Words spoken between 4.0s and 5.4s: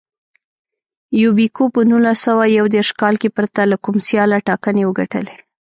سیاله ټاکنې وګټلې.